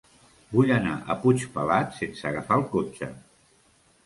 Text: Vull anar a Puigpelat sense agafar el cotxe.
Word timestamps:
Vull 0.53 0.71
anar 0.77 0.93
a 1.13 1.17
Puigpelat 1.25 1.93
sense 1.99 2.27
agafar 2.31 2.59
el 2.63 2.67
cotxe. 2.73 3.13